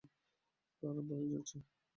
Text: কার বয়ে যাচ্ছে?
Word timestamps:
কার 0.83 0.95
বয়ে 1.07 1.27
যাচ্ছে? 1.31 1.57